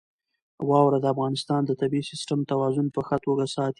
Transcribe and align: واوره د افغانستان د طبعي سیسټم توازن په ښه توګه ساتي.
واوره 0.69 0.99
د 1.01 1.05
افغانستان 1.13 1.61
د 1.65 1.71
طبعي 1.81 2.03
سیسټم 2.09 2.39
توازن 2.51 2.87
په 2.95 3.01
ښه 3.07 3.17
توګه 3.25 3.45
ساتي. 3.55 3.69